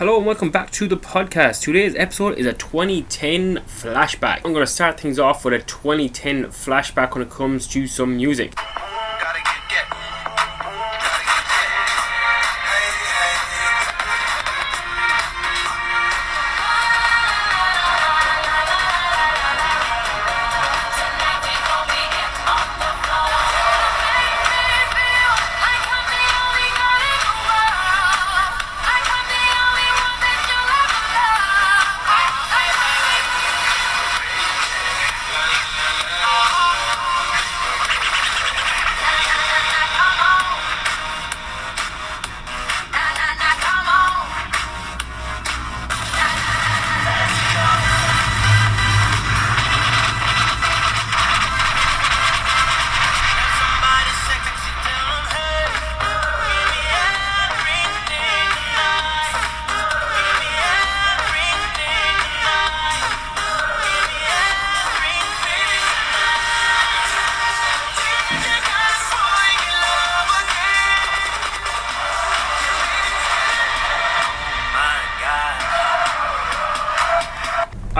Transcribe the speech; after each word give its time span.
Hello 0.00 0.16
and 0.16 0.24
welcome 0.24 0.50
back 0.50 0.70
to 0.70 0.88
the 0.88 0.96
podcast. 0.96 1.60
Today's 1.60 1.94
episode 1.94 2.38
is 2.38 2.46
a 2.46 2.54
2010 2.54 3.56
flashback. 3.66 4.40
I'm 4.46 4.54
going 4.54 4.64
to 4.64 4.66
start 4.66 4.98
things 4.98 5.18
off 5.18 5.44
with 5.44 5.52
a 5.52 5.58
2010 5.58 6.46
flashback 6.46 7.12
when 7.12 7.20
it 7.22 7.28
comes 7.28 7.66
to 7.66 7.86
some 7.86 8.16
music. 8.16 8.54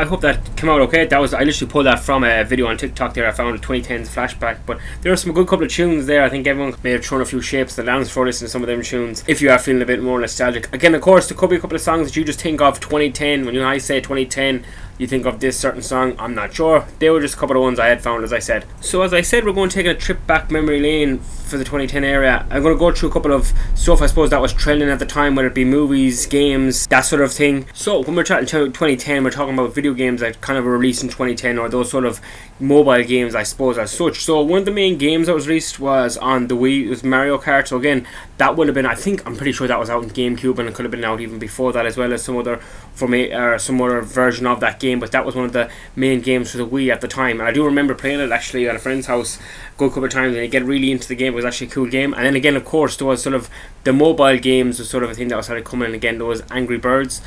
I 0.01 0.07
hope 0.07 0.23
that 0.23 0.57
came 0.57 0.71
out 0.71 0.81
okay. 0.81 1.05
That 1.05 1.21
was 1.21 1.35
I 1.35 1.43
literally 1.43 1.71
pulled 1.71 1.85
that 1.85 1.99
from 1.99 2.25
a 2.25 2.43
video 2.43 2.69
on 2.69 2.79
TikTok 2.79 3.13
there. 3.13 3.29
I 3.29 3.33
found 3.33 3.55
a 3.55 3.59
2010s 3.59 4.09
flashback, 4.09 4.61
but 4.65 4.79
there 5.03 5.13
are 5.13 5.17
some 5.17 5.35
good 5.35 5.47
couple 5.47 5.67
of 5.67 5.71
tunes 5.71 6.07
there. 6.07 6.25
I 6.25 6.31
think 6.31 6.47
everyone 6.47 6.75
may 6.83 6.93
have 6.93 7.05
thrown 7.05 7.21
a 7.21 7.27
few 7.27 7.43
shapes 7.43 7.77
the 7.77 7.83
dance 7.83 8.09
for 8.09 8.25
listening 8.25 8.47
to 8.47 8.51
some 8.51 8.63
of 8.63 8.67
them 8.67 8.81
tunes. 8.81 9.23
If 9.29 9.43
you 9.43 9.51
are 9.51 9.59
feeling 9.59 9.83
a 9.83 9.85
bit 9.85 10.03
more 10.03 10.19
nostalgic, 10.19 10.73
again, 10.73 10.95
of 10.95 11.03
course, 11.03 11.29
there 11.29 11.37
could 11.37 11.51
be 11.51 11.57
a 11.57 11.61
couple 11.61 11.77
of 11.77 11.83
songs 11.83 12.07
that 12.07 12.17
you 12.17 12.25
just 12.25 12.41
think 12.41 12.63
of 12.63 12.81
2010 12.81 13.45
when 13.45 13.55
you 13.55 13.61
know 13.61 13.69
I 13.69 13.77
say 13.77 14.01
2010 14.01 14.65
you 15.01 15.07
think 15.07 15.25
of 15.25 15.41
this 15.41 15.59
certain 15.59 15.81
song, 15.81 16.15
I'm 16.19 16.35
not 16.35 16.53
sure. 16.53 16.85
They 16.99 17.09
were 17.09 17.21
just 17.21 17.35
a 17.35 17.39
couple 17.39 17.57
of 17.57 17.63
ones 17.63 17.79
I 17.79 17.87
had 17.87 18.03
found, 18.03 18.23
as 18.23 18.33
I 18.33 18.39
said. 18.39 18.67
So, 18.81 19.01
as 19.01 19.15
I 19.15 19.23
said, 19.23 19.47
we're 19.47 19.53
going 19.53 19.71
to 19.71 19.75
take 19.75 19.87
a 19.87 19.95
trip 19.95 20.27
back 20.27 20.51
memory 20.51 20.81
lane 20.81 21.19
for 21.21 21.57
the 21.57 21.65
2010 21.65 22.05
area. 22.05 22.47
I'm 22.51 22.63
going 22.63 22.75
to 22.75 22.79
go 22.79 22.93
through 22.93 23.09
a 23.09 23.13
couple 23.13 23.33
of 23.33 23.53
stuff, 23.75 24.03
I 24.03 24.07
suppose, 24.07 24.31
that 24.31 24.43
was 24.43 24.53
trending 24.53 24.91
at 24.91 24.99
the 24.99 25.07
time, 25.07 25.35
whether 25.35 25.49
it 25.49 25.55
be 25.55 25.65
movies, 25.65 26.27
games, 26.27 26.87
that 26.89 27.01
sort 27.01 27.23
of 27.23 27.33
thing. 27.33 27.67
So, 27.73 28.03
when 28.03 28.15
we're 28.15 28.25
chatting 28.25 28.47
2010, 28.47 29.25
we're 29.25 29.31
talking 29.31 29.55
about 29.55 29.75
video 29.75 29.95
games 29.95 30.21
that 30.21 30.41
kind 30.43 30.59
of 30.59 30.67
were 30.67 30.77
released 30.77 31.03
in 31.03 31.09
2010, 31.09 31.59
or 31.59 31.71
those 31.71 31.91
sort 31.91 32.05
of 32.05 32.21
mobile 32.61 33.03
games, 33.03 33.35
I 33.35 33.43
suppose, 33.43 33.79
as 33.79 33.91
such. 33.91 34.23
So, 34.23 34.43
one 34.43 34.61
of 34.61 34.65
the 34.67 34.71
main 34.71 34.99
games 34.99 35.29
that 35.29 35.35
was 35.35 35.49
released 35.49 35.81
was 35.81 36.19
on 36.19 36.49
the 36.49 36.57
Wii, 36.57 36.85
it 36.85 36.91
was 36.91 37.03
Mario 37.03 37.39
Kart. 37.39 37.69
So, 37.69 37.79
again, 37.79 38.07
that 38.37 38.55
would 38.55 38.69
have 38.69 38.75
been, 38.75 38.87
I 38.87 38.95
think, 38.95 39.27
I'm 39.27 39.37
pretty 39.37 39.53
sure 39.53 39.67
that 39.67 39.79
was 39.79 39.89
out 39.89 40.03
in 40.03 40.11
GameCube, 40.11 40.59
and 40.59 40.69
it 40.69 40.75
could 40.75 40.85
have 40.85 40.93
been 40.93 41.05
out 41.05 41.23
even 41.23 41.39
before 41.39 41.73
that, 41.73 41.87
as 41.87 41.97
well 41.97 42.13
as 42.13 42.23
some 42.23 42.37
other, 42.37 42.59
for 42.93 43.09
me, 43.09 43.33
or 43.33 43.59
some 43.59 43.81
other 43.81 44.03
version 44.03 44.47
of 44.47 44.61
that 44.61 44.79
game. 44.79 44.90
But 44.99 45.13
that 45.13 45.25
was 45.25 45.37
one 45.37 45.45
of 45.45 45.53
the 45.53 45.71
main 45.95 46.21
games 46.21 46.51
for 46.51 46.59
the 46.59 46.67
Wii 46.67 46.93
at 46.93 47.01
the 47.01 47.09
time. 47.09 47.39
And 47.39 47.49
I 47.49 47.53
do 47.53 47.65
remember 47.65 47.95
playing 47.95 48.21
it 48.21 48.33
actually 48.33 48.69
at 48.69 48.75
a 48.75 48.79
friend's 48.79 49.07
house 49.07 49.39
a 49.39 49.79
good 49.79 49.91
couple 49.91 50.05
of 50.05 50.11
times 50.11 50.35
and 50.35 50.51
get 50.51 50.65
really 50.65 50.91
into 50.91 51.07
the 51.07 51.15
game. 51.15 51.35
It 51.35 51.37
was 51.37 51.45
actually 51.45 51.69
a 51.69 51.71
cool 51.71 51.87
game. 51.87 52.15
And 52.15 52.25
then 52.25 52.35
again, 52.35 52.57
of 52.57 52.65
course, 52.65 52.97
there 52.97 53.07
was 53.07 53.23
sort 53.23 53.35
of 53.35 53.49
the 53.85 53.93
mobile 53.93 54.39
games 54.39 54.79
was 54.79 54.91
sort 54.91 55.05
of 55.05 55.11
a 55.11 55.15
thing 55.15 55.29
that 55.29 55.37
was 55.37 55.47
started 55.47 55.65
coming 55.65 55.91
in 55.91 55.95
again. 55.95 56.19
There 56.19 56.27
was 56.27 56.43
Angry 56.51 56.79
Birds. 56.79 57.21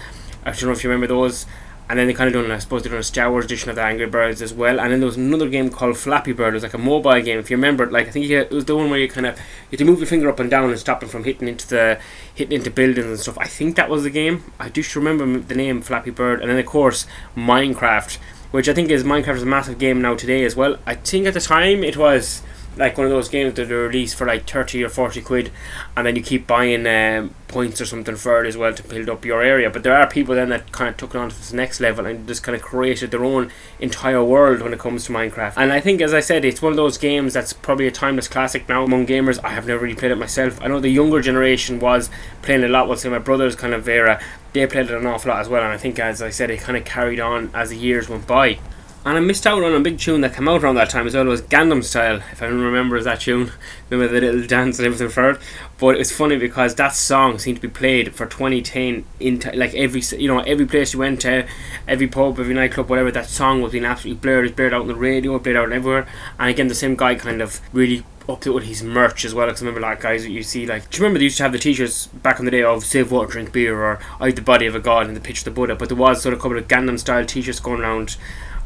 I 0.45 0.51
don't 0.51 0.63
know 0.63 0.71
if 0.71 0.83
you 0.83 0.89
remember 0.89 1.07
those 1.07 1.45
and 1.93 1.99
then 1.99 2.07
they 2.07 2.13
kind 2.15 2.27
of 2.27 2.33
done, 2.33 2.49
I 2.49 2.57
suppose, 2.57 2.81
they 2.81 2.89
done 2.89 2.97
a 2.97 3.03
Star 3.03 3.29
Wars 3.29 3.45
edition 3.45 3.69
of 3.69 3.75
the 3.75 3.83
Angry 3.83 4.07
Birds 4.07 4.41
as 4.41 4.51
well. 4.51 4.79
And 4.79 4.91
then 4.91 4.99
there 4.99 5.05
was 5.05 5.15
another 5.15 5.47
game 5.47 5.69
called 5.69 5.95
Flappy 5.95 6.31
Bird. 6.31 6.47
It 6.49 6.53
was 6.55 6.63
like 6.63 6.73
a 6.73 6.79
mobile 6.79 7.21
game. 7.21 7.37
If 7.37 7.51
you 7.51 7.55
remember, 7.55 7.85
like 7.85 8.07
I 8.07 8.09
think 8.09 8.27
it 8.27 8.49
was 8.49 8.65
the 8.65 8.75
one 8.75 8.89
where 8.89 8.97
you 8.97 9.07
kind 9.07 9.27
of 9.27 9.37
you 9.37 9.77
had 9.77 9.77
to 9.77 9.85
move 9.85 9.99
your 9.99 10.07
finger 10.07 10.27
up 10.27 10.39
and 10.39 10.49
down 10.49 10.71
and 10.71 10.79
stop 10.79 11.01
them 11.01 11.09
from 11.09 11.23
hitting 11.23 11.47
into 11.47 11.67
the 11.67 11.99
hitting 12.33 12.57
into 12.57 12.71
buildings 12.71 13.05
and 13.05 13.19
stuff. 13.19 13.37
I 13.37 13.45
think 13.45 13.75
that 13.75 13.91
was 13.91 14.01
the 14.01 14.09
game. 14.09 14.43
I 14.59 14.69
just 14.69 14.95
remember 14.95 15.37
the 15.37 15.53
name 15.53 15.83
Flappy 15.83 16.09
Bird. 16.09 16.41
And 16.41 16.49
then 16.49 16.57
of 16.57 16.65
course 16.65 17.05
Minecraft 17.37 18.17
which 18.49 18.67
I 18.67 18.73
think 18.73 18.89
is 18.89 19.03
Minecraft 19.03 19.35
is 19.35 19.43
a 19.43 19.47
massive 19.47 19.77
game 19.77 20.01
now 20.01 20.15
today 20.15 20.45
as 20.45 20.55
well. 20.55 20.77
I 20.85 20.95
think 20.95 21.27
at 21.27 21.35
the 21.35 21.41
time 21.41 21.83
it 21.83 21.97
was 21.97 22.41
like 22.75 22.97
one 22.97 23.05
of 23.05 23.11
those 23.11 23.29
games 23.29 23.53
that 23.55 23.71
are 23.71 23.87
released 23.87 24.15
for 24.15 24.25
like 24.25 24.49
30 24.49 24.83
or 24.83 24.89
40 24.89 25.21
quid 25.21 25.51
and 25.95 26.07
then 26.07 26.15
you 26.15 26.21
keep 26.21 26.47
buying 26.47 26.87
um, 26.87 27.33
points 27.47 27.79
or 27.79 27.85
something 27.85 28.15
for 28.15 28.43
it 28.43 28.47
as 28.47 28.57
well 28.57 28.73
to 28.73 28.83
build 28.83 29.09
up 29.09 29.23
your 29.23 29.41
area. 29.41 29.69
But 29.69 29.83
there 29.83 29.95
are 29.95 30.07
people 30.07 30.35
then 30.35 30.49
that 30.49 30.71
kind 30.71 30.89
of 30.89 30.97
took 30.97 31.13
it 31.13 31.17
on 31.17 31.29
to 31.29 31.35
this 31.35 31.53
next 31.53 31.79
level 31.79 32.05
and 32.05 32.27
just 32.27 32.43
kind 32.43 32.55
of 32.55 32.61
created 32.61 33.11
their 33.11 33.23
own 33.23 33.51
entire 33.79 34.23
world 34.23 34.61
when 34.61 34.73
it 34.73 34.79
comes 34.79 35.05
to 35.05 35.13
Minecraft. 35.13 35.53
And 35.55 35.71
I 35.71 35.79
think 35.79 36.01
as 36.01 36.13
I 36.13 36.19
said 36.19 36.43
it's 36.43 36.61
one 36.61 36.73
of 36.73 36.77
those 36.77 36.97
games 36.97 37.33
that's 37.33 37.53
probably 37.53 37.87
a 37.87 37.91
timeless 37.91 38.27
classic 38.27 38.67
now 38.67 38.83
among 38.83 39.05
gamers. 39.05 39.39
I 39.43 39.49
have 39.49 39.67
never 39.67 39.83
really 39.83 39.95
played 39.95 40.11
it 40.11 40.17
myself. 40.17 40.59
I 40.61 40.67
know 40.67 40.79
the 40.79 40.89
younger 40.89 41.21
generation 41.21 41.79
was 41.79 42.09
playing 42.41 42.63
a 42.63 42.67
lot 42.67 42.87
well 42.87 42.97
say 42.97 43.09
my 43.09 43.19
brother's 43.19 43.55
kind 43.55 43.73
of 43.73 43.87
era. 43.87 44.21
They 44.53 44.65
played 44.67 44.89
it 44.89 44.97
an 44.97 45.05
awful 45.05 45.29
lot 45.29 45.41
as 45.41 45.49
well 45.49 45.63
and 45.63 45.71
I 45.71 45.77
think 45.77 45.99
as 45.99 46.21
I 46.21 46.29
said 46.29 46.49
it 46.49 46.59
kind 46.59 46.77
of 46.77 46.85
carried 46.85 47.19
on 47.19 47.51
as 47.53 47.69
the 47.69 47.77
years 47.77 48.09
went 48.09 48.27
by 48.27 48.59
and 49.05 49.17
I 49.17 49.19
missed 49.19 49.45
out 49.45 49.61
on 49.61 49.73
a 49.73 49.79
big 49.81 49.99
tune 49.99 50.21
that 50.21 50.33
came 50.33 50.47
out 50.47 50.63
around 50.63 50.75
that 50.75 50.89
time 50.89 51.05
as 51.05 51.13
well. 51.13 51.25
It 51.25 51.29
was 51.29 51.41
Gangnam 51.41 51.83
Style, 51.83 52.21
if 52.31 52.41
anyone 52.41 52.63
remembers 52.63 53.03
that 53.03 53.19
tune. 53.21 53.51
Remember 53.89 54.13
the 54.13 54.21
little 54.21 54.47
dance 54.47 54.79
and 54.79 54.85
everything 54.85 55.09
for 55.09 55.31
it. 55.31 55.41
But 55.77 55.97
it's 55.97 56.11
funny 56.11 56.37
because 56.37 56.75
that 56.75 56.93
song 56.93 57.37
seemed 57.37 57.57
to 57.57 57.61
be 57.61 57.67
played 57.67 58.15
for 58.15 58.25
2010 58.25 59.03
into 59.19 59.51
like 59.55 59.73
every 59.75 60.01
you 60.17 60.29
know 60.29 60.39
every 60.39 60.65
place 60.65 60.93
you 60.93 60.99
went 60.99 61.21
to, 61.21 61.45
every 61.85 62.07
pub, 62.07 62.39
every 62.39 62.53
nightclub, 62.53 62.89
whatever. 62.89 63.11
That 63.11 63.27
song 63.27 63.61
was 63.61 63.73
being 63.73 63.83
absolutely 63.83 64.21
blared. 64.21 64.45
It's 64.45 64.55
blared 64.55 64.73
out 64.73 64.81
on 64.81 64.87
the 64.87 64.95
radio, 64.95 65.37
blared 65.37 65.57
out 65.57 65.71
everywhere. 65.73 66.07
And 66.39 66.49
again, 66.49 66.69
the 66.69 66.75
same 66.75 66.95
guy 66.95 67.15
kind 67.15 67.41
of 67.41 67.59
really 67.73 68.05
up 68.29 68.47
it 68.47 68.51
with 68.51 68.63
his 68.63 68.83
merch 68.83 69.25
as 69.25 69.33
well. 69.33 69.47
Because 69.47 69.61
I 69.61 69.65
remember 69.65 69.85
like 69.85 69.99
guys 69.99 70.23
that 70.23 70.31
you 70.31 70.43
see 70.43 70.65
like, 70.65 70.89
do 70.89 70.97
you 70.97 71.03
remember 71.03 71.19
they 71.19 71.25
used 71.25 71.37
to 71.37 71.43
have 71.43 71.51
the 71.51 71.59
t-shirts 71.59 72.07
back 72.07 72.39
in 72.39 72.45
the 72.45 72.51
day 72.51 72.63
of 72.63 72.85
save 72.85 73.11
water, 73.11 73.31
drink 73.31 73.51
beer, 73.51 73.83
or 73.83 73.99
I 74.19 74.31
the 74.31 74.41
body 74.41 74.65
of 74.65 74.75
a 74.75 74.79
god 74.79 75.07
and 75.07 75.15
the 75.15 75.21
picture 75.21 75.41
of 75.41 75.45
the 75.45 75.51
Buddha. 75.51 75.75
But 75.75 75.89
there 75.89 75.97
was 75.97 76.21
sort 76.21 76.33
of 76.33 76.39
a 76.39 76.41
couple 76.41 76.57
of 76.57 76.69
Gangnam 76.69 76.97
style 76.97 77.25
t-shirts 77.25 77.59
going 77.59 77.81
around 77.81 78.15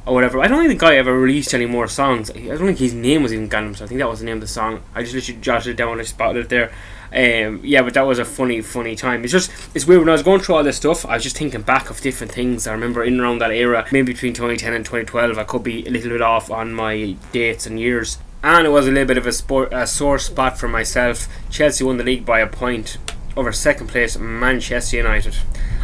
or 0.07 0.13
whatever. 0.13 0.40
I 0.40 0.47
don't 0.47 0.66
think 0.66 0.79
the 0.79 0.85
guy 0.85 0.95
ever 0.95 1.18
released 1.18 1.53
any 1.53 1.66
more 1.66 1.88
songs. 1.88 2.31
I 2.31 2.40
don't 2.40 2.66
think 2.66 2.79
his 2.79 2.94
name 2.94 3.23
was 3.23 3.34
even 3.34 3.50
Gangnam. 3.50 3.78
So 3.78 3.85
I 3.85 3.88
think 3.88 4.00
that 4.00 4.09
was 4.09 4.19
the 4.19 4.25
name 4.25 4.38
of 4.38 4.41
the 4.41 4.47
song. 4.47 4.81
I 4.95 5.03
just 5.03 5.13
literally 5.13 5.41
jotted 5.41 5.68
it 5.73 5.78
down 5.78 5.91
and 5.91 6.01
I 6.01 6.03
spotted 6.06 6.45
it 6.45 6.50
there. 6.50 6.72
Um, 7.13 7.62
yeah, 7.63 7.81
but 7.84 7.94
that 7.94 8.01
was 8.01 8.19
a 8.19 8.25
funny, 8.25 8.62
funny 8.62 8.95
time. 8.95 9.23
It's 9.23 9.31
just 9.31 9.51
it's 9.75 9.85
weird 9.85 10.01
when 10.01 10.09
I 10.09 10.13
was 10.13 10.23
going 10.23 10.41
through 10.41 10.56
all 10.56 10.63
this 10.63 10.78
stuff. 10.78 11.06
I 11.06 11.16
was 11.16 11.23
just 11.23 11.38
thinking 11.38 11.62
back 11.62 11.90
of 11.90 12.01
different 12.01 12.31
things. 12.31 12.68
I 12.68 12.72
remember 12.72 13.03
in 13.03 13.19
around 13.19 13.40
that 13.40 13.51
era, 13.51 13.85
maybe 13.91 14.13
between 14.13 14.34
2010 14.34 14.73
and 14.73 14.85
2012. 14.85 15.38
I 15.38 15.44
could 15.44 15.63
be 15.63 15.85
a 15.85 15.90
little 15.90 16.09
bit 16.09 16.22
off 16.22 16.50
on 16.50 16.74
my 16.74 17.16
dates 17.31 17.66
and 17.66 17.79
years. 17.79 18.18
And 18.44 18.66
it 18.66 18.69
was 18.69 18.88
a 18.88 18.91
little 18.91 19.07
bit 19.07 19.18
of 19.18 19.25
a 19.25 19.34
sport, 19.34 19.74
a 19.74 19.88
sore 19.88 20.19
spot 20.19 20.57
for 20.57 20.68
myself. 20.68 21.28
Chelsea 21.50 21.84
won 21.84 21.97
the 21.97 22.03
league 22.03 22.25
by 22.25 22.39
a 22.39 22.47
point 22.47 22.97
over 23.35 23.51
second 23.51 23.88
place 23.88 24.18
Manchester 24.18 24.97
United. 24.97 25.35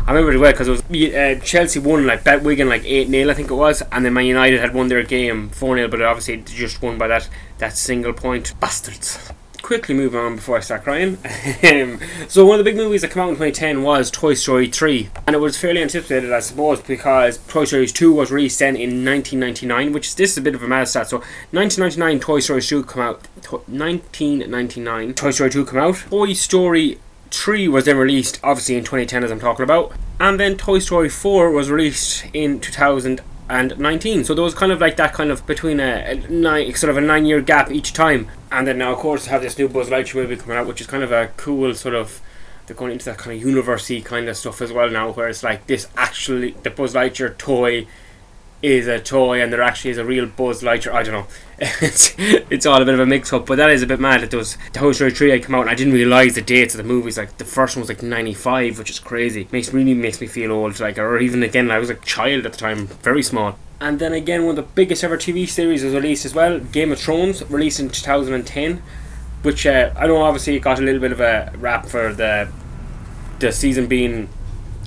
I 0.06 0.12
remember 0.12 0.34
it 0.34 0.38
well 0.38 0.52
because 0.52 0.68
it 0.68 0.72
was 0.72 0.82
uh, 1.14 1.40
Chelsea 1.46 1.80
won 1.80 2.06
like 2.06 2.26
bet 2.26 2.44
Wigan 2.44 2.68
like 2.68 2.84
eight 2.84 3.08
0 3.08 3.30
I 3.30 3.34
think 3.34 3.50
it 3.50 3.54
was, 3.54 3.82
and 3.90 4.04
then 4.04 4.14
Man 4.14 4.26
United 4.26 4.60
had 4.60 4.74
won 4.74 4.90
their 4.90 5.02
game 5.04 5.50
four 5.50 5.78
0 5.78 5.88
but 5.88 6.02
obviously 6.02 6.38
just 6.38 6.82
won 6.82 6.98
by 6.98 7.08
that 7.08 7.30
that 7.60 7.78
single 7.78 8.12
point. 8.12 8.54
Bastards. 8.60 9.32
Quickly 9.62 9.96
move 9.96 10.14
on 10.14 10.36
before 10.36 10.58
I 10.58 10.60
start 10.60 10.84
crying. 10.84 11.18
So 12.28 12.46
one 12.46 12.60
of 12.60 12.66
the 12.66 12.70
big 12.70 12.76
movies 12.76 13.02
that 13.02 13.12
came 13.12 13.24
out 13.24 13.30
in 13.30 13.36
2010 13.36 13.84
was 13.84 14.12
Toy 14.12 14.34
Story 14.34 14.68
3, 14.68 15.10
and 15.26 15.36
it 15.36 15.40
was 15.40 15.58
fairly 15.58 15.82
anticipated, 15.82 16.34
I 16.34 16.40
suppose, 16.40 16.82
because 16.82 17.38
Toy 17.48 17.64
Story 17.64 17.88
2 17.88 18.12
was 18.12 18.32
released 18.32 18.60
then 18.60 18.76
in 18.76 19.06
1999, 19.06 19.94
which 19.94 20.16
this 20.16 20.32
is 20.32 20.38
a 20.38 20.42
bit 20.42 20.56
of 20.56 20.64
a 20.64 20.68
mad 20.68 20.88
stat. 20.90 21.10
So 21.10 21.18
1999, 21.52 22.20
Toy 22.20 22.40
Story 22.40 22.62
2 22.62 22.84
come 22.84 23.02
out. 23.04 23.28
1999, 23.68 25.14
Toy 25.14 25.32
Story 25.32 25.50
2 25.50 25.66
come 25.66 25.80
out. 25.80 25.96
Toy 26.10 26.34
Story 26.34 26.98
3 27.34 27.68
was 27.68 27.86
then 27.86 27.98
released, 27.98 28.40
obviously 28.44 28.76
in 28.76 28.84
2010, 28.84 29.24
as 29.24 29.32
I'm 29.32 29.40
talking 29.40 29.64
about, 29.64 29.92
and 30.20 30.40
then 30.40 30.56
Toy 30.56 30.80
Story 30.80 31.10
4 31.10 31.52
was 31.52 31.70
released 31.70 32.26
in 32.32 32.60
2019. 32.60 34.24
So 34.24 34.36
there 34.36 34.44
was 34.44 34.54
kind 34.54 34.72
of 34.72 34.80
like 34.80 34.98
that 34.98 35.14
kind 35.14 35.32
of 35.32 35.46
between 35.48 35.80
a, 35.80 36.12
a 36.12 36.16
nine, 36.30 36.74
sort 36.76 36.92
of 36.92 36.98
a 36.98 37.02
nine 37.02 37.26
year 37.26 37.42
gap 37.42 37.72
each 37.72 37.92
time. 37.92 38.30
And 38.52 38.68
then 38.68 38.78
now, 38.78 38.94
of 38.94 39.00
course, 39.00 39.26
have 39.26 39.42
this 39.42 39.58
new 39.58 39.68
Buzz 39.68 39.90
Lightyear 39.90 40.16
movie 40.16 40.38
coming 40.38 40.58
out, 40.58 40.68
which 40.68 40.80
is 40.80 40.88
kind 40.88 41.04
of 41.04 41.12
a 41.12 41.28
cool 41.36 41.74
sort 41.74 41.96
of. 41.96 42.22
They're 42.66 42.78
going 42.78 42.94
into 42.94 43.06
that 43.06 43.18
kind 43.18 43.36
of 43.36 43.46
university 43.46 44.02
kind 44.02 44.30
of 44.30 44.38
stuff 44.38 44.62
as 44.62 44.72
well 44.72 44.90
now, 44.90 45.12
where 45.12 45.28
it's 45.28 45.44
like 45.44 45.68
this 45.68 45.88
actually 45.98 46.52
the 46.64 46.70
Buzz 46.70 46.94
Lightyear 46.94 47.38
toy 47.38 47.88
is 48.64 48.88
a 48.88 48.98
toy 48.98 49.42
and 49.42 49.52
there 49.52 49.62
actually 49.62 49.92
is 49.92 49.98
a 49.98 50.06
real 50.06 50.26
Buzz 50.26 50.64
Lightyear. 50.64 50.94
I 50.94 51.04
don't 51.04 51.14
know. 51.14 51.28
It's, 51.82 52.14
it's 52.18 52.66
all 52.66 52.82
a 52.82 52.86
bit 52.86 52.94
of 52.94 53.00
a 53.00 53.06
mix 53.06 53.32
up, 53.32 53.46
but 53.46 53.58
that 53.58 53.70
is 53.70 53.82
a 53.84 53.88
bit 53.88 54.00
mad 54.00 54.22
that 54.22 54.32
those 54.32 54.58
Toy 54.74 54.92
Story 54.92 55.12
3 55.12 55.30
had 55.30 55.44
come 55.44 55.56
out 55.56 55.62
and 55.62 55.70
I 55.70 55.76
didn't 55.76 55.94
realise 55.94 56.36
the 56.36 56.42
dates 56.42 56.74
of 56.74 56.78
the 56.80 56.84
movies. 56.84 57.18
Like 57.18 57.38
the 57.38 57.46
first 57.46 57.76
one 57.76 57.82
was 57.82 57.90
like 57.90 58.02
95, 58.02 58.80
which 58.80 58.90
is 58.90 59.00
crazy. 59.00 59.48
Makes 59.52 59.72
really 59.74 59.94
makes 59.94 60.20
me 60.20 60.28
feel 60.28 60.52
old. 60.52 60.80
Like 60.80 60.98
or 60.98 61.20
even 61.20 61.44
again, 61.44 61.70
I 61.72 61.80
was 61.80 61.90
a 61.90 61.96
child 61.96 62.46
at 62.46 62.54
the 62.54 62.58
time, 62.58 62.88
very 62.88 63.22
small. 63.22 63.58
And 63.80 64.00
then 64.00 64.14
again, 64.14 64.46
one 64.46 64.52
of 64.52 64.56
the 64.56 64.72
biggest 64.74 65.04
ever 65.04 65.18
TV 65.18 65.48
series 65.48 65.84
was 65.84 65.94
released 65.94 66.26
as 66.26 66.34
well. 66.34 66.60
Game 66.60 66.92
of 66.92 67.00
Thrones, 67.00 67.50
released 67.50 67.80
in 67.80 67.90
2010, 67.90 68.82
which 69.42 69.66
uh, 69.66 69.94
I 69.96 70.08
know 70.08 70.22
obviously 70.22 70.56
it 70.56 70.62
got 70.62 70.80
a 70.80 70.82
little 70.82 71.02
bit 71.02 71.12
of 71.12 71.20
a 71.20 71.54
rap 71.58 71.86
for 71.86 72.14
the 72.14 72.50
the 73.40 73.52
season 73.52 73.88
being 73.88 74.30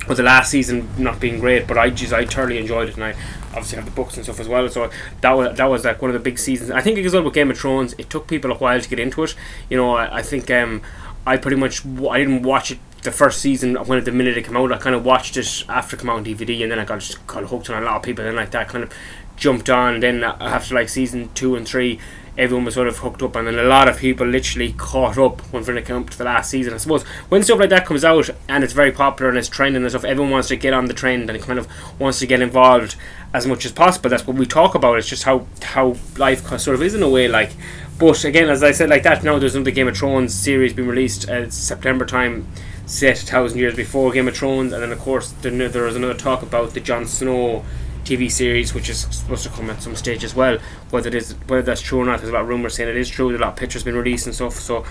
or 0.08 0.14
the 0.14 0.22
last 0.22 0.50
season 0.50 0.88
not 0.98 1.20
being 1.20 1.40
great, 1.40 1.66
but 1.66 1.78
I 1.78 1.90
just 1.90 2.12
I 2.12 2.24
thoroughly 2.24 2.58
enjoyed 2.58 2.88
it, 2.88 2.94
and 2.94 3.04
I 3.04 3.14
obviously 3.48 3.76
have 3.76 3.84
the 3.84 3.90
books 3.90 4.16
and 4.16 4.24
stuff 4.24 4.40
as 4.40 4.48
well. 4.48 4.68
So 4.68 4.90
that 5.20 5.32
was 5.32 5.56
that 5.56 5.66
was 5.66 5.84
like 5.84 6.00
one 6.00 6.10
of 6.10 6.14
the 6.14 6.20
big 6.20 6.38
seasons. 6.38 6.70
I 6.70 6.80
think 6.80 6.98
as 6.98 7.12
well 7.12 7.22
with 7.22 7.34
Game 7.34 7.50
of 7.50 7.58
Thrones, 7.58 7.94
it 7.98 8.10
took 8.10 8.26
people 8.26 8.50
a 8.52 8.54
while 8.54 8.80
to 8.80 8.88
get 8.88 8.98
into 8.98 9.22
it. 9.24 9.34
You 9.70 9.76
know, 9.76 9.94
I, 9.94 10.18
I 10.18 10.22
think 10.22 10.50
um, 10.50 10.82
I 11.26 11.36
pretty 11.36 11.56
much 11.56 11.84
I 11.84 12.18
didn't 12.18 12.42
watch 12.42 12.70
it 12.70 12.78
the 13.02 13.12
first 13.12 13.40
season 13.40 13.76
when 13.76 14.02
the 14.04 14.12
minute 14.12 14.36
it 14.36 14.44
came 14.44 14.56
out. 14.56 14.72
I 14.72 14.78
kind 14.78 14.94
of 14.94 15.04
watched 15.04 15.36
it 15.36 15.64
after 15.68 15.96
it 15.96 16.00
came 16.00 16.10
out 16.10 16.16
on 16.16 16.24
DVD, 16.24 16.62
and 16.62 16.70
then 16.70 16.78
I 16.78 16.84
got 16.84 17.00
just 17.00 17.18
of 17.28 17.50
hooked 17.50 17.70
on 17.70 17.82
a 17.82 17.86
lot 17.86 17.96
of 17.96 18.02
people, 18.02 18.24
and 18.24 18.36
like 18.36 18.50
that 18.50 18.68
kind 18.68 18.84
of 18.84 18.92
jumped 19.36 19.70
on. 19.70 20.00
Then 20.00 20.22
after 20.24 20.74
like 20.74 20.88
season 20.88 21.30
two 21.34 21.56
and 21.56 21.66
three 21.66 21.98
everyone 22.38 22.64
was 22.64 22.74
sort 22.74 22.88
of 22.88 22.98
hooked 22.98 23.22
up, 23.22 23.36
and 23.36 23.46
then 23.46 23.58
a 23.58 23.64
lot 23.64 23.88
of 23.88 23.98
people 23.98 24.26
literally 24.26 24.72
caught 24.72 25.18
up 25.18 25.40
when 25.52 25.76
it 25.76 25.86
came 25.86 25.96
up 25.96 26.10
to 26.10 26.18
the 26.18 26.24
last 26.24 26.50
season. 26.50 26.74
I 26.74 26.76
suppose 26.76 27.02
when 27.28 27.42
stuff 27.42 27.58
like 27.58 27.70
that 27.70 27.86
comes 27.86 28.04
out 28.04 28.30
and 28.48 28.62
it's 28.62 28.72
very 28.72 28.92
popular 28.92 29.28
and 29.28 29.38
it's 29.38 29.48
trending 29.48 29.82
and 29.82 29.90
stuff, 29.90 30.04
everyone 30.04 30.32
wants 30.32 30.48
to 30.48 30.56
get 30.56 30.72
on 30.72 30.86
the 30.86 30.94
trend 30.94 31.30
and 31.30 31.42
kind 31.42 31.58
of 31.58 31.68
wants 32.00 32.18
to 32.20 32.26
get 32.26 32.40
involved 32.40 32.96
as 33.32 33.46
much 33.46 33.64
as 33.64 33.72
possible. 33.72 34.10
That's 34.10 34.26
what 34.26 34.36
we 34.36 34.46
talk 34.46 34.74
about. 34.74 34.98
It's 34.98 35.08
just 35.08 35.24
how 35.24 35.46
how 35.62 35.96
life 36.16 36.46
sort 36.58 36.74
of 36.74 36.82
is 36.82 36.94
in 36.94 37.02
a 37.02 37.08
way, 37.08 37.28
like. 37.28 37.52
But 37.98 38.24
again, 38.24 38.50
as 38.50 38.62
I 38.62 38.72
said, 38.72 38.90
like 38.90 39.04
that 39.04 39.24
now, 39.24 39.38
there's 39.38 39.54
another 39.54 39.70
Game 39.70 39.88
of 39.88 39.96
Thrones 39.96 40.34
series 40.34 40.74
being 40.74 40.86
released 40.88 41.30
uh, 41.30 41.50
September 41.50 42.04
time, 42.04 42.46
set 42.84 43.16
thousand 43.18 43.58
years 43.58 43.74
before 43.74 44.12
Game 44.12 44.28
of 44.28 44.36
Thrones, 44.36 44.74
and 44.74 44.82
then 44.82 44.92
of 44.92 44.98
course 44.98 45.30
there, 45.40 45.68
there 45.68 45.84
was 45.84 45.96
another 45.96 46.12
talk 46.12 46.42
about 46.42 46.74
the 46.74 46.80
Jon 46.80 47.06
Snow 47.06 47.64
TV 48.06 48.30
series, 48.30 48.72
which 48.72 48.88
is 48.88 49.00
supposed 49.10 49.42
to 49.42 49.50
come 49.50 49.68
at 49.68 49.82
some 49.82 49.96
stage 49.96 50.24
as 50.24 50.34
well. 50.34 50.58
Whether 50.90 51.08
it 51.08 51.14
is 51.14 51.32
whether 51.48 51.62
that's 51.62 51.80
true 51.80 52.00
or 52.00 52.04
not, 52.06 52.20
there's 52.20 52.30
a 52.30 52.32
lot 52.32 52.42
of 52.42 52.48
rumours 52.48 52.74
saying 52.74 52.88
it 52.88 52.96
is 52.96 53.08
true. 53.08 53.28
There's 53.28 53.40
a 53.40 53.44
lot 53.44 53.52
of 53.52 53.58
pictures 53.58 53.82
been 53.82 53.96
released 53.96 54.26
and 54.26 54.34
stuff. 54.34 54.54
So 54.54 54.84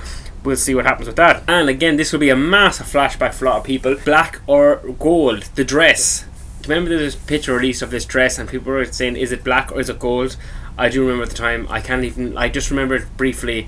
we'll 0.44 0.58
see 0.58 0.76
what 0.76 0.86
happens 0.86 1.08
with 1.08 1.16
that. 1.16 1.44
And 1.48 1.70
again, 1.70 1.98
this 1.98 2.12
will 2.12 2.20
be 2.20 2.30
a 2.30 2.36
massive 2.36 2.88
flashback 2.88 3.34
for 3.34 3.46
a 3.46 3.50
lot 3.50 3.58
of 3.60 3.64
people. 3.64 3.96
Black 4.04 4.42
or 4.48 4.82
gold, 5.00 5.44
the 5.56 5.64
dress. 5.64 6.26
Remember 6.68 6.96
a 6.96 7.12
picture 7.12 7.56
released 7.56 7.82
of 7.82 7.92
this 7.92 8.06
dress, 8.06 8.38
and 8.38 8.50
people 8.50 8.72
were 8.72 8.86
saying, 8.86 9.16
"Is 9.16 9.32
it 9.32 9.44
black 9.44 9.72
or 9.72 9.80
is 9.80 9.90
it 9.90 10.00
gold?" 10.00 10.36
I 10.78 10.90
do 10.90 11.02
remember 11.02 11.24
at 11.24 11.30
the 11.30 11.36
time. 11.36 11.68
I 11.70 11.80
can't 11.80 12.04
even. 12.04 12.38
I 12.38 12.50
just 12.50 12.70
remember 12.70 12.96
it 12.96 13.18
briefly 13.18 13.68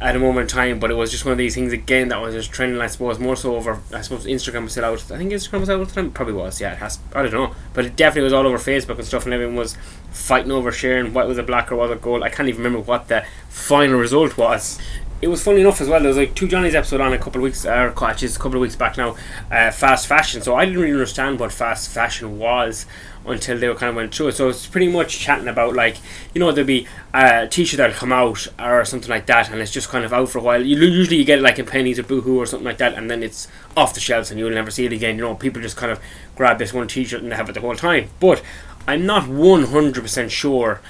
at 0.00 0.14
a 0.14 0.18
moment 0.18 0.50
in 0.50 0.56
time, 0.56 0.78
but 0.78 0.90
it 0.90 0.94
was 0.94 1.10
just 1.10 1.24
one 1.24 1.32
of 1.32 1.38
these 1.38 1.54
things 1.54 1.72
again 1.72 2.08
that 2.08 2.20
was 2.20 2.32
just 2.34 2.52
trending. 2.52 2.80
I 2.80 2.86
suppose 2.86 3.18
more 3.18 3.34
so 3.34 3.56
over. 3.56 3.80
I 3.92 4.00
suppose 4.00 4.26
Instagram 4.26 4.64
was 4.64 4.72
still 4.72 4.84
out. 4.84 5.10
I 5.10 5.18
think 5.18 5.32
Instagram 5.32 5.60
was 5.60 5.70
out 5.70 5.80
at 5.80 5.88
the 5.88 5.94
time. 5.94 6.12
Probably 6.12 6.34
was. 6.34 6.60
Yeah, 6.60 6.72
it 6.72 6.78
has. 6.78 7.00
I 7.12 7.22
don't 7.22 7.32
know, 7.32 7.54
but 7.74 7.84
it 7.84 7.96
definitely 7.96 8.24
was 8.24 8.32
all 8.32 8.46
over 8.46 8.58
Facebook 8.58 8.96
and 8.96 9.04
stuff, 9.04 9.24
and 9.24 9.34
everyone 9.34 9.56
was 9.56 9.76
fighting 10.12 10.52
over 10.52 10.70
sharing 10.70 11.12
what 11.12 11.26
was 11.26 11.38
a 11.38 11.42
black 11.42 11.72
or 11.72 11.76
was 11.76 11.90
a 11.90 11.96
gold. 11.96 12.22
I 12.22 12.28
can't 12.28 12.48
even 12.48 12.62
remember 12.62 12.84
what 12.84 13.08
the 13.08 13.24
final 13.48 13.98
result 13.98 14.36
was. 14.36 14.78
It 15.20 15.26
was 15.26 15.42
funny 15.42 15.62
enough 15.62 15.80
as 15.80 15.88
well. 15.88 15.98
There 15.98 16.08
was 16.08 16.16
like 16.16 16.36
two 16.36 16.46
Johnnies 16.46 16.76
episode 16.76 17.00
on 17.00 17.12
a 17.12 17.18
couple 17.18 17.40
of 17.40 17.42
weeks, 17.42 17.66
or 17.66 17.92
actually, 18.04 18.28
a 18.28 18.32
couple 18.32 18.54
of 18.54 18.60
weeks 18.60 18.76
back 18.76 18.96
now. 18.96 19.16
Uh, 19.50 19.72
fast 19.72 20.06
fashion. 20.06 20.42
So 20.42 20.54
I 20.54 20.64
didn't 20.64 20.80
really 20.80 20.92
understand 20.92 21.40
what 21.40 21.52
fast 21.52 21.90
fashion 21.90 22.38
was 22.38 22.86
until 23.26 23.58
they 23.58 23.68
were 23.68 23.74
kind 23.74 23.90
of 23.90 23.96
went 23.96 24.14
through 24.14 24.28
it. 24.28 24.32
So 24.36 24.48
it's 24.48 24.68
pretty 24.68 24.86
much 24.86 25.18
chatting 25.18 25.48
about 25.48 25.74
like 25.74 25.96
you 26.34 26.38
know 26.38 26.52
there'll 26.52 26.68
be 26.68 26.86
a 27.12 27.48
t-shirt 27.48 27.78
that'll 27.78 27.96
come 27.96 28.12
out 28.12 28.46
or 28.60 28.84
something 28.84 29.10
like 29.10 29.26
that, 29.26 29.50
and 29.50 29.60
it's 29.60 29.72
just 29.72 29.88
kind 29.88 30.04
of 30.04 30.12
out 30.12 30.28
for 30.28 30.38
a 30.38 30.42
while. 30.42 30.64
You 30.64 30.78
usually 30.78 31.16
you 31.16 31.24
get 31.24 31.40
it 31.40 31.42
like 31.42 31.58
in 31.58 31.66
Penneys 31.66 31.98
or 31.98 32.04
Boohoo 32.04 32.38
or 32.38 32.46
something 32.46 32.66
like 32.66 32.78
that, 32.78 32.94
and 32.94 33.10
then 33.10 33.24
it's 33.24 33.48
off 33.76 33.94
the 33.94 34.00
shelves 34.00 34.30
and 34.30 34.38
you'll 34.38 34.50
never 34.50 34.70
see 34.70 34.86
it 34.86 34.92
again. 34.92 35.16
You 35.16 35.22
know, 35.22 35.34
people 35.34 35.60
just 35.60 35.76
kind 35.76 35.90
of 35.90 36.00
grab 36.36 36.58
this 36.58 36.72
one 36.72 36.86
t-shirt 36.86 37.24
and 37.24 37.32
have 37.32 37.48
it 37.48 37.54
the 37.54 37.60
whole 37.60 37.74
time. 37.74 38.08
But 38.20 38.40
I'm 38.86 39.04
not 39.04 39.26
one 39.26 39.64
hundred 39.64 40.02
percent 40.02 40.30
sure 40.30 40.80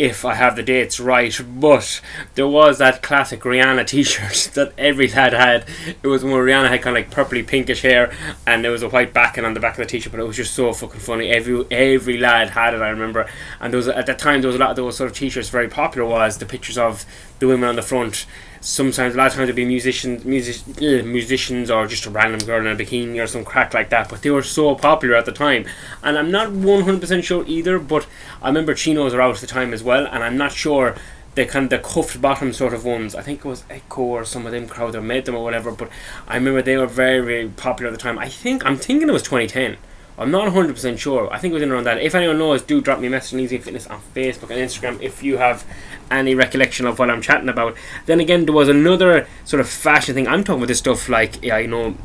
if 0.00 0.24
I 0.24 0.32
have 0.32 0.56
the 0.56 0.62
dates 0.62 0.98
right, 0.98 1.38
but 1.60 2.00
there 2.34 2.48
was 2.48 2.78
that 2.78 3.02
classic 3.02 3.40
Rihanna 3.40 3.86
t-shirt 3.86 4.50
that 4.54 4.72
every 4.78 5.08
lad 5.08 5.34
had. 5.34 5.66
It 6.02 6.06
was 6.06 6.24
when 6.24 6.32
Rihanna 6.32 6.70
had 6.70 6.80
kind 6.80 6.96
of 6.96 7.04
like 7.04 7.14
purpley 7.14 7.46
pinkish 7.46 7.82
hair 7.82 8.10
and 8.46 8.64
there 8.64 8.70
was 8.70 8.82
a 8.82 8.88
white 8.88 9.12
backing 9.12 9.44
on 9.44 9.52
the 9.52 9.60
back 9.60 9.78
of 9.78 9.84
the 9.84 9.90
t-shirt, 9.90 10.10
but 10.10 10.18
it 10.18 10.26
was 10.26 10.38
just 10.38 10.54
so 10.54 10.72
fucking 10.72 11.00
funny. 11.00 11.28
Every 11.28 11.66
every 11.70 12.16
lad 12.16 12.48
had 12.48 12.72
it, 12.72 12.80
I 12.80 12.88
remember. 12.88 13.28
And 13.60 13.74
there 13.74 13.76
was 13.76 13.88
at 13.88 14.06
that 14.06 14.18
time 14.18 14.40
there 14.40 14.48
was 14.48 14.56
a 14.56 14.58
lot 14.58 14.70
of 14.70 14.76
those 14.76 14.96
sort 14.96 15.10
of 15.10 15.16
t-shirts 15.16 15.50
very 15.50 15.68
popular 15.68 16.08
was 16.08 16.38
the 16.38 16.46
pictures 16.46 16.78
of 16.78 17.04
the 17.38 17.46
women 17.46 17.68
on 17.68 17.76
the 17.76 17.82
front 17.82 18.24
sometimes 18.60 19.14
a 19.14 19.16
lot 19.16 19.28
of 19.28 19.32
times 19.32 19.44
it'd 19.44 19.56
be 19.56 19.64
musicians 19.64 20.24
music, 20.24 20.62
uh, 20.82 21.04
musicians 21.04 21.70
or 21.70 21.86
just 21.86 22.04
a 22.04 22.10
random 22.10 22.40
girl 22.46 22.60
in 22.60 22.66
a 22.66 22.76
bikini 22.76 23.22
or 23.22 23.26
some 23.26 23.44
crack 23.44 23.72
like 23.72 23.88
that 23.88 24.08
but 24.08 24.22
they 24.22 24.30
were 24.30 24.42
so 24.42 24.74
popular 24.74 25.16
at 25.16 25.24
the 25.24 25.32
time. 25.32 25.64
And 26.02 26.18
I'm 26.18 26.30
not 26.30 26.48
100% 26.48 27.24
sure 27.24 27.44
either 27.46 27.78
but 27.78 28.06
I 28.42 28.48
remember 28.48 28.74
chinos 28.74 29.14
were 29.14 29.20
out 29.22 29.36
at 29.36 29.40
the 29.40 29.46
time 29.46 29.72
as 29.72 29.82
well 29.82 30.06
and 30.06 30.22
I'm 30.22 30.36
not 30.36 30.52
sure 30.52 30.94
the 31.36 31.46
kind 31.46 31.64
of 31.64 31.70
the 31.70 31.78
cuffed 31.78 32.20
bottom 32.20 32.52
sort 32.52 32.74
of 32.74 32.84
ones. 32.84 33.14
I 33.14 33.22
think 33.22 33.40
it 33.40 33.44
was 33.46 33.64
Echo 33.70 34.02
or 34.02 34.24
some 34.24 34.44
of 34.46 34.52
them 34.52 34.68
crowd 34.68 34.92
that 34.92 35.02
made 35.02 35.24
them 35.24 35.36
or 35.36 35.44
whatever 35.44 35.72
but 35.72 35.88
I 36.28 36.36
remember 36.36 36.60
they 36.60 36.76
were 36.76 36.86
very 36.86 37.24
very 37.24 37.48
popular 37.48 37.90
at 37.90 37.92
the 37.92 38.02
time. 38.02 38.18
I 38.18 38.28
think 38.28 38.66
I'm 38.66 38.76
thinking 38.76 39.08
it 39.08 39.12
was 39.12 39.22
2010 39.22 39.78
I'm 40.20 40.30
not 40.30 40.52
100% 40.52 40.98
sure. 40.98 41.32
I 41.32 41.38
think 41.38 41.52
it 41.52 41.54
was 41.54 41.62
in 41.62 41.72
around 41.72 41.84
that. 41.84 41.98
If 42.02 42.14
anyone 42.14 42.38
knows, 42.38 42.60
do 42.60 42.82
drop 42.82 43.00
me 43.00 43.06
a 43.06 43.10
message 43.10 43.32
on 43.32 43.40
Easy 43.40 43.56
Fitness 43.56 43.86
on 43.86 44.02
Facebook 44.14 44.50
and 44.50 44.60
Instagram 44.60 45.00
if 45.00 45.22
you 45.22 45.38
have 45.38 45.64
any 46.10 46.34
recollection 46.34 46.86
of 46.86 46.98
what 46.98 47.08
I'm 47.08 47.22
chatting 47.22 47.48
about. 47.48 47.74
Then 48.04 48.20
again, 48.20 48.44
there 48.44 48.54
was 48.54 48.68
another 48.68 49.26
sort 49.46 49.60
of 49.60 49.68
fashion 49.68 50.14
thing. 50.14 50.28
I'm 50.28 50.44
talking 50.44 50.60
about 50.60 50.68
this 50.68 50.78
stuff 50.78 51.08
like, 51.08 51.42
yeah, 51.42 51.56
I 51.56 51.64
know 51.64 51.96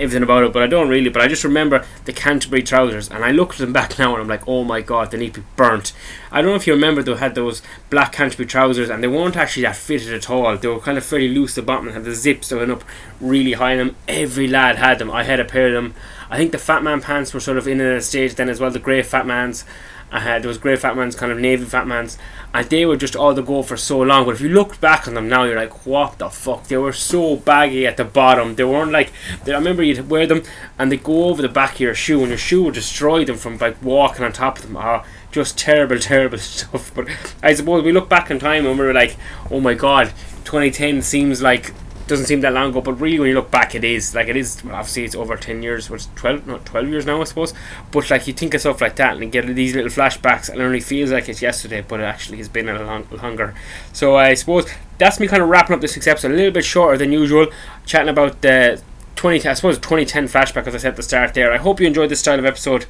everything 0.00 0.22
about 0.22 0.44
it, 0.44 0.52
but 0.52 0.62
I 0.62 0.66
don't 0.66 0.88
really. 0.88 1.10
But 1.10 1.20
I 1.22 1.28
just 1.28 1.44
remember 1.44 1.84
the 2.06 2.12
Canterbury 2.12 2.62
trousers, 2.62 3.10
and 3.10 3.24
I 3.24 3.30
look 3.30 3.52
at 3.52 3.58
them 3.58 3.72
back 3.74 3.98
now, 3.98 4.14
and 4.14 4.22
I'm 4.22 4.28
like, 4.28 4.48
oh 4.48 4.64
my 4.64 4.80
god, 4.80 5.10
they 5.10 5.18
need 5.18 5.34
to 5.34 5.40
be 5.40 5.46
burnt. 5.56 5.92
I 6.32 6.40
don't 6.40 6.50
know 6.50 6.56
if 6.56 6.66
you 6.66 6.72
remember 6.72 7.02
they 7.02 7.14
had 7.14 7.34
those 7.34 7.62
black 7.90 8.12
Canterbury 8.12 8.46
trousers, 8.46 8.88
and 8.88 9.02
they 9.02 9.08
weren't 9.08 9.36
actually 9.36 9.64
that 9.64 9.76
fitted 9.76 10.14
at 10.14 10.30
all. 10.30 10.56
They 10.56 10.68
were 10.68 10.80
kind 10.80 10.98
of 10.98 11.04
fairly 11.04 11.28
loose 11.28 11.52
at 11.58 11.62
the 11.62 11.66
bottom 11.66 11.86
and 11.86 11.94
had 11.94 12.04
the 12.04 12.14
zips 12.14 12.48
that 12.48 12.56
went 12.56 12.70
up 12.70 12.84
really 13.20 13.52
high 13.52 13.72
in 13.72 13.78
them. 13.78 13.96
Every 14.08 14.48
lad 14.48 14.76
had 14.76 14.98
them. 14.98 15.10
I 15.10 15.24
had 15.24 15.40
a 15.40 15.44
pair 15.44 15.68
of 15.68 15.74
them. 15.74 15.94
I 16.30 16.36
think 16.36 16.52
the 16.52 16.58
Fat 16.58 16.82
Man 16.82 17.00
pants 17.00 17.34
were 17.34 17.40
sort 17.40 17.58
of 17.58 17.66
in 17.66 17.80
a 17.80 18.00
stage 18.00 18.36
then 18.36 18.48
as 18.48 18.60
well. 18.60 18.70
The 18.70 18.78
grey 18.78 19.02
Fat 19.02 19.26
Mans. 19.26 19.64
I 20.12 20.20
had 20.20 20.42
those 20.42 20.58
grey 20.58 20.74
Fat 20.74 20.96
Mans, 20.96 21.14
kind 21.14 21.30
of 21.30 21.38
navy 21.38 21.64
Fat 21.64 21.86
Mans, 21.86 22.18
and 22.52 22.68
they 22.68 22.84
were 22.84 22.96
just 22.96 23.14
all 23.14 23.32
the 23.32 23.42
go 23.42 23.62
for 23.62 23.76
so 23.76 24.00
long. 24.00 24.24
But 24.24 24.34
if 24.34 24.40
you 24.40 24.48
look 24.48 24.80
back 24.80 25.06
on 25.06 25.14
them 25.14 25.28
now, 25.28 25.44
you're 25.44 25.56
like, 25.56 25.86
what 25.86 26.18
the 26.18 26.28
fuck? 26.28 26.64
They 26.64 26.76
were 26.76 26.92
so 26.92 27.36
baggy 27.36 27.86
at 27.86 27.96
the 27.96 28.04
bottom. 28.04 28.56
They 28.56 28.64
weren't 28.64 28.90
like. 28.90 29.12
They, 29.44 29.52
I 29.52 29.58
remember 29.58 29.82
you'd 29.82 30.08
wear 30.08 30.26
them, 30.26 30.42
and 30.78 30.90
they 30.90 30.96
go 30.96 31.26
over 31.26 31.42
the 31.42 31.48
back 31.48 31.74
of 31.74 31.80
your 31.80 31.94
shoe, 31.94 32.20
and 32.20 32.28
your 32.28 32.38
shoe 32.38 32.64
would 32.64 32.74
destroy 32.74 33.24
them 33.24 33.36
from 33.36 33.58
like 33.58 33.80
walking 33.82 34.24
on 34.24 34.32
top 34.32 34.58
of 34.58 34.64
them. 34.64 34.76
Oh, 34.76 35.04
just 35.30 35.58
terrible, 35.58 35.98
terrible 36.00 36.38
stuff. 36.38 36.92
But 36.94 37.08
I 37.42 37.54
suppose 37.54 37.84
we 37.84 37.92
look 37.92 38.08
back 38.08 38.30
in 38.30 38.38
time 38.38 38.66
and 38.66 38.78
we 38.78 38.84
are 38.84 38.94
like, 38.94 39.16
oh 39.50 39.60
my 39.60 39.74
god, 39.74 40.12
2010 40.44 41.02
seems 41.02 41.40
like 41.42 41.72
doesn't 42.10 42.26
seem 42.26 42.42
that 42.42 42.52
long 42.52 42.70
ago, 42.70 42.80
but 42.82 42.94
really 42.94 43.18
when 43.18 43.28
you 43.28 43.34
look 43.34 43.50
back, 43.50 43.74
it 43.74 43.84
is 43.84 44.14
like 44.14 44.28
it 44.28 44.36
is. 44.36 44.62
Well, 44.62 44.74
obviously, 44.74 45.04
it's 45.04 45.14
over 45.14 45.36
ten 45.36 45.62
years. 45.62 45.88
Was 45.88 46.08
twelve? 46.14 46.46
Not 46.46 46.66
twelve 46.66 46.88
years 46.88 47.06
now, 47.06 47.20
I 47.20 47.24
suppose. 47.24 47.54
But 47.90 48.10
like 48.10 48.26
you 48.26 48.34
think 48.34 48.52
of 48.52 48.60
stuff 48.60 48.80
like 48.80 48.96
that, 48.96 49.14
and 49.14 49.22
you 49.22 49.30
get 49.30 49.46
these 49.46 49.74
little 49.74 49.90
flashbacks, 49.90 50.50
and 50.50 50.60
it 50.60 50.64
only 50.64 50.80
feels 50.80 51.10
like 51.10 51.28
it's 51.28 51.40
yesterday, 51.40 51.82
but 51.86 52.00
it 52.00 52.04
actually 52.04 52.38
has 52.38 52.48
been 52.48 52.68
a 52.68 52.82
long 52.82 53.06
longer. 53.10 53.54
So 53.92 54.16
I 54.16 54.34
suppose 54.34 54.70
that's 54.98 55.18
me 55.18 55.28
kind 55.28 55.42
of 55.42 55.48
wrapping 55.48 55.74
up 55.74 55.80
this 55.80 55.96
episode 56.06 56.32
a 56.32 56.34
little 56.34 56.52
bit 56.52 56.64
shorter 56.64 56.98
than 56.98 57.12
usual, 57.12 57.46
chatting 57.86 58.10
about 58.10 58.42
the 58.42 58.82
20, 59.20 59.46
I 59.46 59.52
suppose 59.52 59.76
2010 59.76 60.28
flashback 60.28 60.66
as 60.66 60.74
I 60.74 60.78
said 60.78 60.92
at 60.92 60.96
the 60.96 61.02
start 61.02 61.34
there. 61.34 61.52
I 61.52 61.58
hope 61.58 61.78
you 61.78 61.86
enjoyed 61.86 62.08
this 62.08 62.20
style 62.20 62.38
of 62.38 62.46
episode. 62.46 62.86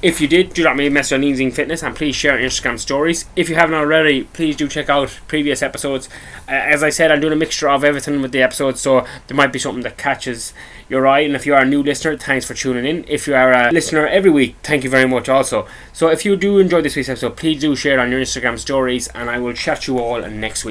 If 0.00 0.20
you 0.20 0.28
did, 0.28 0.54
do 0.54 0.62
drop 0.62 0.76
me 0.76 0.86
a 0.86 0.90
message 0.92 1.14
on 1.14 1.24
Easing 1.24 1.50
Fitness 1.50 1.82
and 1.82 1.96
please 1.96 2.14
share 2.14 2.34
on 2.34 2.38
Instagram 2.38 2.78
stories. 2.78 3.24
If 3.34 3.48
you 3.48 3.56
haven't 3.56 3.74
already, 3.74 4.22
please 4.22 4.54
do 4.54 4.68
check 4.68 4.88
out 4.88 5.18
previous 5.26 5.60
episodes. 5.60 6.08
Uh, 6.46 6.52
as 6.52 6.84
I 6.84 6.90
said, 6.90 7.10
I'm 7.10 7.20
doing 7.20 7.32
a 7.32 7.36
mixture 7.36 7.68
of 7.68 7.82
everything 7.82 8.22
with 8.22 8.30
the 8.30 8.42
episodes, 8.42 8.80
so 8.80 9.04
there 9.26 9.36
might 9.36 9.52
be 9.52 9.58
something 9.58 9.82
that 9.82 9.98
catches 9.98 10.54
your 10.88 11.04
eye. 11.04 11.20
And 11.20 11.34
if 11.34 11.46
you 11.46 11.54
are 11.54 11.62
a 11.62 11.66
new 11.66 11.82
listener, 11.82 12.16
thanks 12.16 12.46
for 12.46 12.54
tuning 12.54 12.86
in. 12.86 13.04
If 13.08 13.26
you 13.26 13.34
are 13.34 13.50
a 13.50 13.72
listener 13.72 14.06
every 14.06 14.30
week, 14.30 14.54
thank 14.62 14.84
you 14.84 14.90
very 14.90 15.08
much 15.08 15.28
also. 15.28 15.66
So 15.92 16.10
if 16.10 16.24
you 16.24 16.36
do 16.36 16.60
enjoy 16.60 16.82
this 16.82 16.94
week's 16.94 17.08
episode, 17.08 17.36
please 17.36 17.60
do 17.60 17.74
share 17.74 17.98
on 17.98 18.12
your 18.12 18.20
Instagram 18.20 18.56
stories, 18.56 19.08
and 19.08 19.28
I 19.28 19.40
will 19.40 19.52
chat 19.52 19.88
you 19.88 19.98
all 19.98 20.20
next 20.28 20.64
week. 20.64 20.70